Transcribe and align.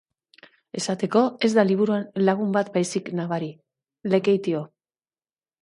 Esateko, 0.79 1.21
ez 1.49 1.51
da 1.57 1.65
liburuan 1.67 2.07
lagun 2.29 2.57
bat 2.57 2.73
baizik 2.79 3.13
nabari: 3.21 3.51
Lekeitio. 4.15 4.65